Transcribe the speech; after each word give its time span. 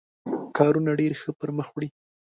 کارونه 0.57 0.91
ډېر 0.99 1.13
ښه 1.21 1.31
پر 1.39 1.49
مخ 1.57 1.67
وړي. 1.73 1.89